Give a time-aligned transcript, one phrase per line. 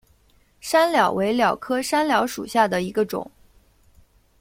[0.61, 3.29] 山蓼为蓼科山蓼属下的一个种。